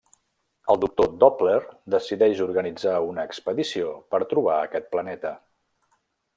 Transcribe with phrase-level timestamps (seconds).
[0.73, 1.59] El doctor Doppler
[1.95, 5.37] decideix organitzar una expedició per trobar aquest planeta.